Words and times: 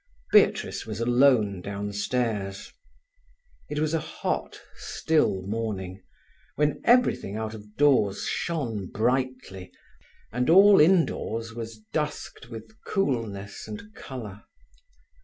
Beatrice 0.31 0.87
was 0.87 0.99
alone 0.99 1.61
downstairs. 1.61 2.73
It 3.69 3.77
was 3.77 3.93
a 3.93 3.99
hot, 3.99 4.59
still 4.75 5.43
morning, 5.43 6.01
when 6.55 6.81
everything 6.85 7.35
outdoors 7.35 8.25
shone 8.25 8.87
brightly, 8.87 9.71
and 10.31 10.49
all 10.49 10.79
indoors 10.81 11.53
was 11.53 11.77
dusked 11.93 12.49
with 12.49 12.71
coolness 12.83 13.67
and 13.67 13.93
colour. 13.93 14.41